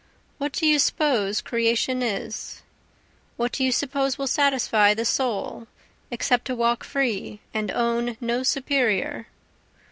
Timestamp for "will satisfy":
4.17-4.95